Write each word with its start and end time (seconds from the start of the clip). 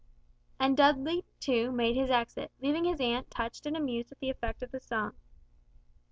And 0.59 0.75
Dudley, 0.75 1.25
too, 1.39 1.71
made 1.71 1.95
his 1.95 2.09
exit, 2.09 2.51
leaving 2.59 2.85
his 2.85 2.99
aunt 2.99 3.29
touched 3.29 3.67
and 3.67 3.77
amused 3.77 4.11
at 4.11 4.19
the 4.19 4.31
effect 4.31 4.63
of 4.63 4.71
the 4.71 4.79
song. 4.79 5.13